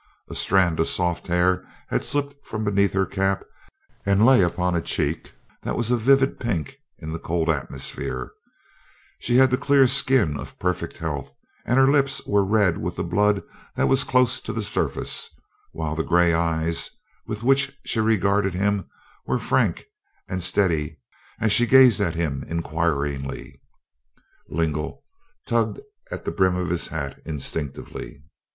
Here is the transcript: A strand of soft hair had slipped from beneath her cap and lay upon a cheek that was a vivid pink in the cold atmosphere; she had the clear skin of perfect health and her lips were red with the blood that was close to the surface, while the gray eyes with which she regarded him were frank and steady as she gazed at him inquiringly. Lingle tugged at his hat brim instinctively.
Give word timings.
A 0.31 0.33
strand 0.33 0.79
of 0.79 0.87
soft 0.87 1.27
hair 1.27 1.63
had 1.89 2.03
slipped 2.03 2.47
from 2.47 2.63
beneath 2.63 2.91
her 2.93 3.05
cap 3.05 3.43
and 4.03 4.25
lay 4.25 4.41
upon 4.41 4.73
a 4.75 4.81
cheek 4.81 5.31
that 5.61 5.77
was 5.77 5.91
a 5.91 5.95
vivid 5.95 6.39
pink 6.39 6.79
in 6.97 7.11
the 7.11 7.19
cold 7.19 7.49
atmosphere; 7.49 8.31
she 9.19 9.35
had 9.37 9.51
the 9.51 9.59
clear 9.59 9.85
skin 9.85 10.39
of 10.39 10.57
perfect 10.57 10.97
health 10.97 11.31
and 11.67 11.77
her 11.77 11.87
lips 11.87 12.19
were 12.25 12.43
red 12.43 12.79
with 12.79 12.95
the 12.95 13.03
blood 13.03 13.43
that 13.75 13.87
was 13.87 14.03
close 14.03 14.39
to 14.41 14.51
the 14.51 14.63
surface, 14.63 15.29
while 15.71 15.95
the 15.95 16.01
gray 16.01 16.33
eyes 16.33 16.89
with 17.27 17.43
which 17.43 17.71
she 17.85 17.99
regarded 17.99 18.55
him 18.55 18.89
were 19.27 19.37
frank 19.37 19.85
and 20.27 20.41
steady 20.41 20.97
as 21.39 21.51
she 21.53 21.67
gazed 21.67 22.01
at 22.01 22.15
him 22.15 22.43
inquiringly. 22.47 23.61
Lingle 24.49 25.03
tugged 25.45 25.77
at 26.09 26.25
his 26.25 26.87
hat 26.87 27.23
brim 27.23 27.35
instinctively. 27.35 28.23